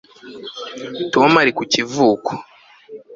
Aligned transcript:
tom 1.13 1.31
ari 1.41 1.51
ku 1.57 1.63
kivuko 1.73 2.31